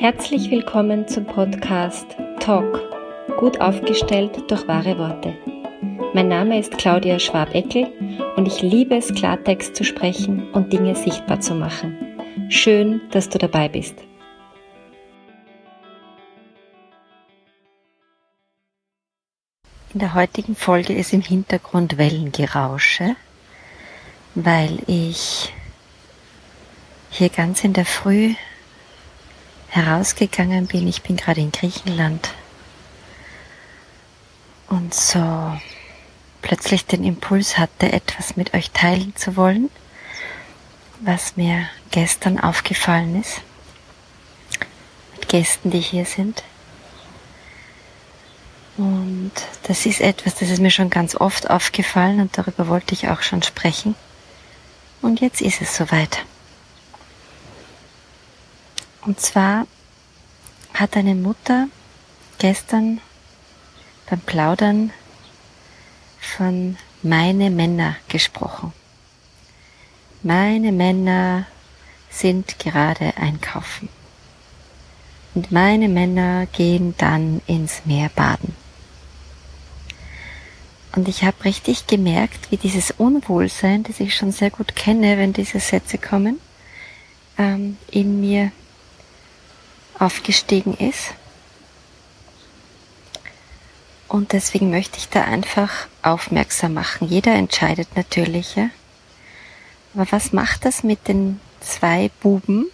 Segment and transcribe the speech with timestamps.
[0.00, 2.06] Herzlich willkommen zum Podcast
[2.38, 2.80] Talk,
[3.36, 5.36] gut aufgestellt durch wahre Worte.
[6.14, 7.88] Mein Name ist Claudia Schwabeckel
[8.36, 11.98] und ich liebe es, Klartext zu sprechen und Dinge sichtbar zu machen.
[12.48, 13.96] Schön, dass du dabei bist.
[19.94, 23.16] In der heutigen Folge ist im Hintergrund Wellengerausche,
[24.36, 25.52] weil ich
[27.10, 28.36] hier ganz in der Früh
[29.68, 30.86] herausgegangen bin.
[30.88, 32.30] Ich bin gerade in Griechenland
[34.68, 35.56] und so
[36.42, 39.70] plötzlich den Impuls hatte, etwas mit euch teilen zu wollen,
[41.00, 43.40] was mir gestern aufgefallen ist,
[45.14, 46.42] mit Gästen, die hier sind.
[48.76, 49.32] Und
[49.64, 53.22] das ist etwas, das ist mir schon ganz oft aufgefallen und darüber wollte ich auch
[53.22, 53.96] schon sprechen.
[55.02, 56.24] Und jetzt ist es soweit.
[59.08, 59.66] Und zwar
[60.74, 61.68] hat eine Mutter
[62.36, 63.00] gestern
[64.10, 64.92] beim Plaudern
[66.20, 68.74] von meine Männer gesprochen.
[70.22, 71.46] Meine Männer
[72.10, 73.88] sind gerade einkaufen.
[75.34, 78.54] Und meine Männer gehen dann ins Meer baden.
[80.94, 85.32] Und ich habe richtig gemerkt, wie dieses Unwohlsein, das ich schon sehr gut kenne, wenn
[85.32, 86.40] diese Sätze kommen,
[87.38, 88.52] ähm, in mir
[89.98, 91.14] aufgestiegen ist.
[94.08, 97.08] Und deswegen möchte ich da einfach aufmerksam machen.
[97.08, 98.70] Jeder entscheidet natürlich, ja.
[99.94, 102.66] Aber was macht das mit den zwei Buben?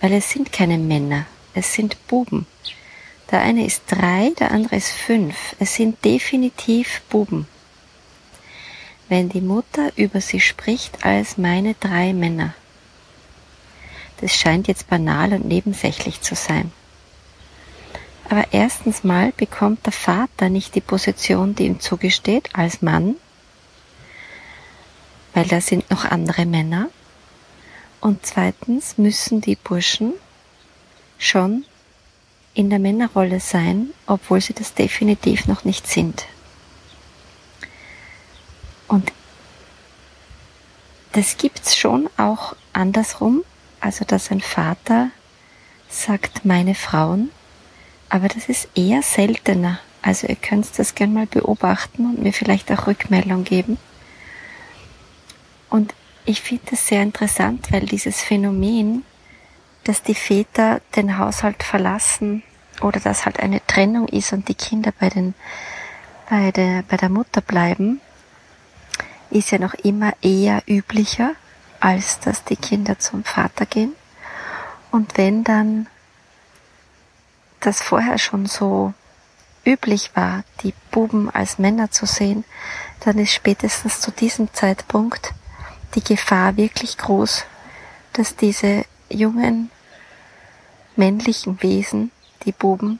[0.00, 2.46] Weil es sind keine Männer, es sind Buben.
[3.30, 5.56] Der eine ist drei, der andere ist fünf.
[5.58, 7.48] Es sind definitiv Buben.
[9.08, 12.54] Wenn die Mutter über sie spricht als meine drei Männer,
[14.20, 16.72] das scheint jetzt banal und nebensächlich zu sein.
[18.28, 23.16] Aber erstens mal bekommt der Vater nicht die Position, die ihm zugesteht, als Mann,
[25.32, 26.88] weil da sind noch andere Männer.
[28.00, 30.12] Und zweitens müssen die Burschen
[31.18, 31.64] schon
[32.54, 36.26] in der Männerrolle sein, obwohl sie das definitiv noch nicht sind.
[38.88, 39.12] Und
[41.12, 43.44] das gibt's schon auch andersrum,
[43.86, 45.10] also dass ein Vater
[45.88, 47.30] sagt, meine Frauen,
[48.08, 49.78] aber das ist eher seltener.
[50.02, 53.78] Also ihr könnt das gerne mal beobachten und mir vielleicht auch Rückmeldung geben.
[55.70, 59.04] Und ich finde das sehr interessant, weil dieses Phänomen,
[59.84, 62.42] dass die Väter den Haushalt verlassen
[62.80, 65.34] oder dass halt eine Trennung ist und die Kinder bei den,
[66.28, 68.00] bei der, bei der Mutter bleiben,
[69.30, 71.36] ist ja noch immer eher üblicher
[71.86, 73.94] als dass die Kinder zum Vater gehen.
[74.90, 75.86] Und wenn dann
[77.60, 78.92] das vorher schon so
[79.64, 82.44] üblich war, die Buben als Männer zu sehen,
[83.04, 85.32] dann ist spätestens zu diesem Zeitpunkt
[85.94, 87.44] die Gefahr wirklich groß,
[88.14, 89.70] dass diese jungen
[90.96, 92.10] männlichen Wesen,
[92.46, 92.98] die Buben,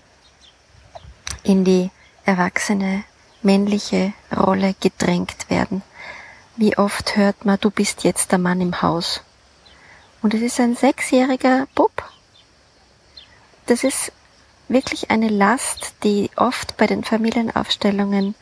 [1.42, 1.90] in die
[2.24, 3.02] erwachsene
[3.42, 5.82] männliche Rolle gedrängt werden
[6.56, 9.22] wie oft hört man, du bist jetzt der Mann im Haus.
[10.22, 12.02] Und es ist ein sechsjähriger Bub.
[13.66, 14.12] Das ist
[14.68, 18.34] wirklich eine Last, die oft bei den Familienaufstellungen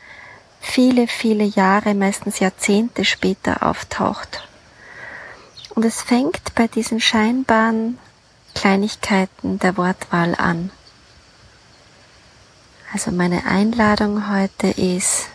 [0.61, 4.49] viele, viele Jahre, meistens Jahrzehnte später auftaucht.
[5.75, 7.99] Und es fängt bei diesen scheinbaren
[8.55, 10.71] Kleinigkeiten der Wortwahl an.
[12.93, 15.27] Also meine Einladung heute ist,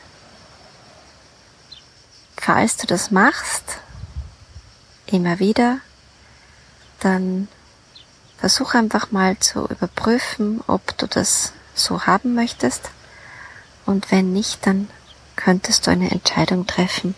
[2.52, 3.78] falls du das machst,
[5.06, 5.82] immer wieder,
[7.00, 7.48] dann
[8.40, 12.90] versuch einfach mal zu überprüfen, ob du das so haben möchtest.
[13.86, 14.90] Und wenn nicht, dann
[15.36, 17.14] könntest du eine Entscheidung treffen,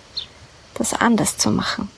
[0.74, 1.90] das anders zu machen.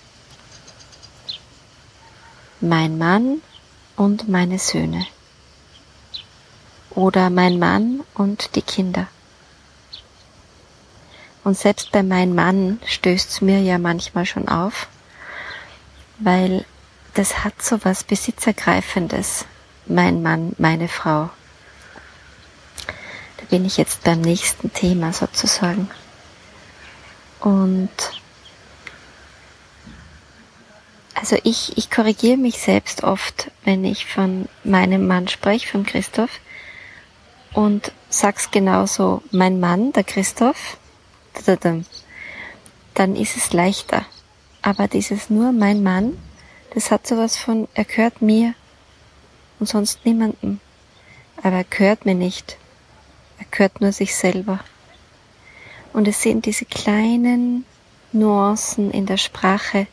[2.62, 3.42] Mein Mann
[3.96, 5.08] und meine Söhne.
[6.92, 9.08] Oder mein Mann und die Kinder.
[11.44, 14.88] Und selbst bei meinem Mann stößt es mir ja manchmal schon auf,
[16.20, 16.66] weil
[17.14, 19.46] das hat so was Besitzergreifendes,
[19.86, 21.30] mein Mann, meine Frau.
[23.38, 25.90] Da bin ich jetzt beim nächsten Thema sozusagen.
[27.42, 27.90] Und
[31.14, 36.40] also ich, ich korrigiere mich selbst oft, wenn ich von meinem Mann spreche, von Christoph,
[37.54, 40.78] und sag's genauso, mein Mann, der Christoph,
[42.94, 44.06] dann ist es leichter.
[44.62, 46.18] Aber dieses nur mein Mann,
[46.74, 48.54] das hat sowas von, er gehört mir
[49.60, 50.60] und sonst niemandem.
[51.42, 52.58] aber er gehört mir nicht.
[53.38, 54.60] Er gehört nur sich selber.
[55.92, 57.66] Und es sind diese kleinen
[58.14, 59.88] Nuancen in der Sprache,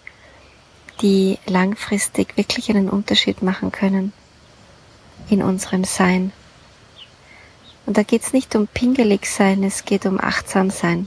[1.02, 4.12] die langfristig wirklich einen Unterschied machen können
[5.28, 6.32] in unserem Sein.
[7.86, 11.06] Und da geht es nicht um pingelig sein, es geht um achtsam sein.